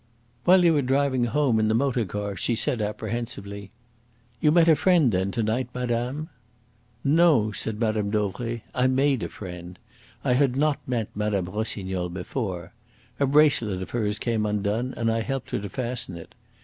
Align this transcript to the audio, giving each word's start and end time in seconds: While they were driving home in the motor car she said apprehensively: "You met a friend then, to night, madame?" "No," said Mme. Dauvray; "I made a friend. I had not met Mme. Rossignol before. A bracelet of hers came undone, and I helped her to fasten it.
While 0.45 0.61
they 0.61 0.71
were 0.71 0.81
driving 0.81 1.25
home 1.25 1.59
in 1.59 1.67
the 1.67 1.75
motor 1.75 2.05
car 2.05 2.35
she 2.35 2.55
said 2.55 2.81
apprehensively: 2.81 3.69
"You 4.39 4.51
met 4.51 4.67
a 4.67 4.75
friend 4.75 5.11
then, 5.11 5.29
to 5.29 5.43
night, 5.43 5.69
madame?" 5.75 6.29
"No," 7.03 7.51
said 7.51 7.79
Mme. 7.79 8.09
Dauvray; 8.09 8.61
"I 8.73 8.87
made 8.87 9.21
a 9.21 9.29
friend. 9.29 9.77
I 10.23 10.33
had 10.33 10.57
not 10.57 10.79
met 10.87 11.09
Mme. 11.15 11.45
Rossignol 11.45 12.09
before. 12.09 12.73
A 13.19 13.27
bracelet 13.27 13.83
of 13.83 13.91
hers 13.91 14.17
came 14.17 14.43
undone, 14.43 14.95
and 14.97 15.11
I 15.11 15.21
helped 15.21 15.51
her 15.51 15.59
to 15.59 15.69
fasten 15.69 16.17
it. 16.17 16.33